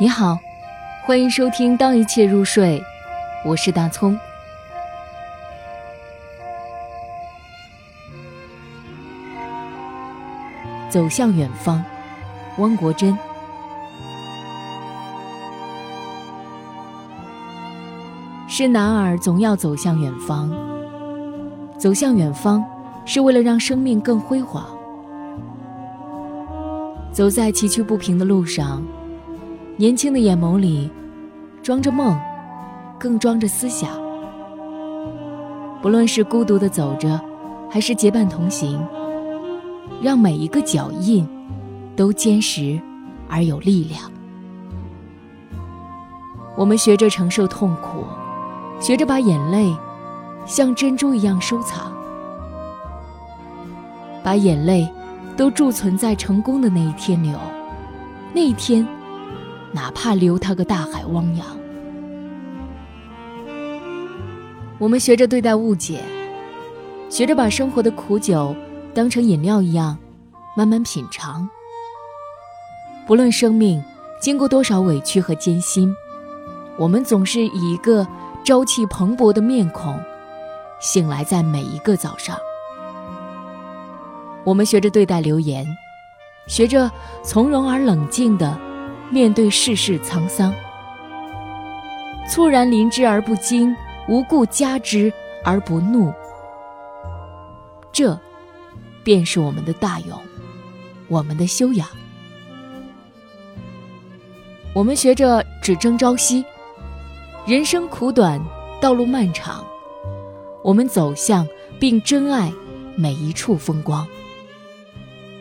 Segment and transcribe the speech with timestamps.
[0.00, 0.38] 你好，
[1.04, 2.78] 欢迎收听《当一切入睡》，
[3.44, 4.16] 我是大葱。
[10.88, 11.84] 走向远方，
[12.58, 13.18] 汪国真。
[18.46, 20.48] 是男儿总要走向远方，
[21.76, 22.64] 走向远方
[23.04, 24.64] 是为了让生命更辉煌。
[27.10, 28.80] 走在崎岖不平的路上。
[29.80, 30.90] 年轻的眼眸里，
[31.62, 32.18] 装着梦，
[32.98, 33.88] 更装着思想。
[35.80, 37.20] 不论是孤独的走着，
[37.70, 38.84] 还是结伴同行，
[40.02, 41.24] 让每一个脚印
[41.94, 42.76] 都坚实
[43.28, 44.10] 而有力量。
[46.56, 48.02] 我们学着承受痛苦，
[48.80, 49.72] 学着把眼泪
[50.44, 51.92] 像珍珠一样收藏，
[54.24, 54.92] 把眼泪
[55.36, 57.38] 都贮存在成功的那一天流，
[58.34, 58.84] 那一天。
[59.72, 61.46] 哪怕留他个大海汪洋，
[64.78, 66.02] 我们学着对待误解，
[67.10, 68.56] 学着把生活的苦酒
[68.94, 69.98] 当成饮料一样
[70.56, 71.48] 慢慢品尝。
[73.06, 73.82] 不论生命
[74.20, 75.94] 经过多少委屈和艰辛，
[76.78, 78.06] 我们总是以一个
[78.44, 79.98] 朝气蓬勃的面孔
[80.80, 82.36] 醒来在每一个早上。
[84.44, 85.66] 我们学着对待流言，
[86.46, 86.90] 学着
[87.22, 88.58] 从容而冷静的。
[89.10, 90.54] 面对世事沧桑，
[92.28, 93.74] 猝然临之而不惊，
[94.06, 95.10] 无故加之
[95.42, 96.12] 而不怒，
[97.90, 98.18] 这
[99.02, 100.20] 便是我们的大勇，
[101.08, 101.88] 我们的修养。
[104.74, 106.44] 我们学着只争朝夕，
[107.46, 108.38] 人生苦短，
[108.78, 109.64] 道路漫长，
[110.62, 111.48] 我们走向
[111.80, 112.52] 并珍爱
[112.94, 114.06] 每一处风光。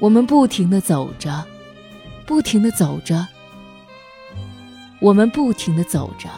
[0.00, 1.42] 我们不停地走着，
[2.26, 3.26] 不停地走着。
[5.00, 6.28] 我们不停地走着，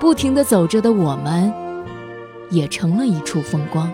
[0.00, 1.52] 不停地走着的我们，
[2.50, 3.92] 也成了一处风光。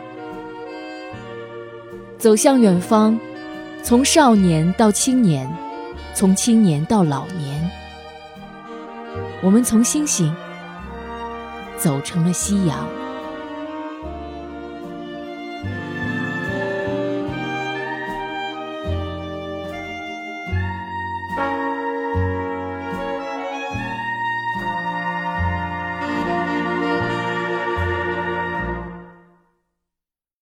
[2.18, 3.18] 走向远方，
[3.82, 5.50] 从少年到青年，
[6.14, 7.70] 从青年到老年，
[9.42, 10.34] 我们从星星
[11.76, 12.78] 走成了夕阳。